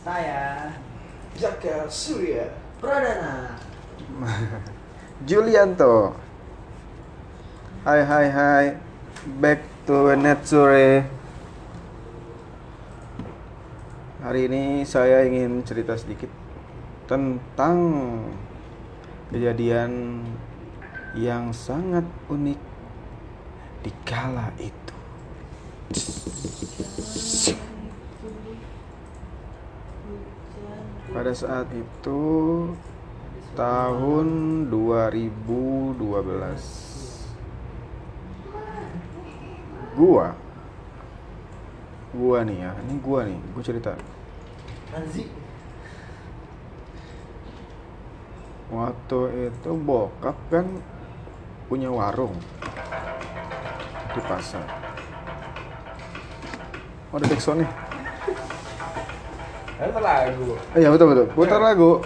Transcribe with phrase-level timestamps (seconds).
[0.00, 0.72] Saya
[1.36, 2.48] Jaka Surya
[2.80, 3.52] Pradana.
[5.28, 6.16] Julianto.
[7.84, 8.66] Hai hai hai.
[9.36, 11.04] Back to Netsure.
[14.24, 16.32] Hari ini saya ingin cerita sedikit
[17.04, 17.76] tentang
[19.28, 20.24] kejadian
[21.12, 22.60] yang sangat unik
[23.84, 24.99] di kala itu.
[31.10, 32.22] Pada saat itu
[33.58, 34.26] tahun
[34.70, 35.98] 2012
[39.98, 40.38] gua.
[42.14, 43.92] Gua nih ya ini gua nih gua cerita.
[48.70, 50.66] Waktu itu bokap kan
[51.66, 52.38] punya warung
[54.14, 54.62] di pasar.
[57.10, 57.89] Oh ada backsound nih
[59.80, 61.26] Itu lagu Iya betul betul.
[61.32, 62.04] Putar lagu.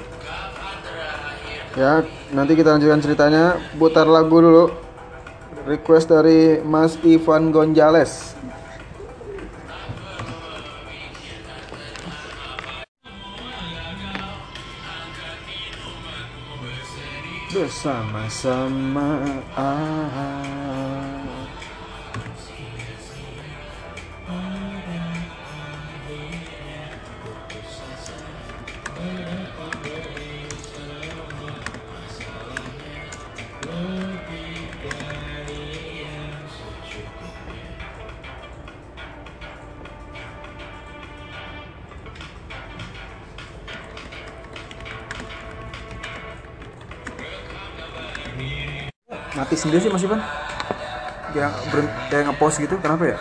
[1.74, 3.58] Ya nanti kita lanjutkan ceritanya.
[3.74, 4.70] Putar lagu dulu.
[5.66, 8.38] Request dari Mas Ivan Gonzales.
[17.54, 19.22] Bersama-sama
[19.54, 21.33] ah.
[49.34, 50.20] Mati sendiri sih Mas Ivan.
[51.32, 53.18] Kayak ber kayak ngepost gitu, kenapa ya?